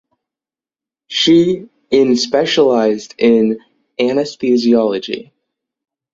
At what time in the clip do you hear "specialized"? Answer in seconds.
2.15-3.13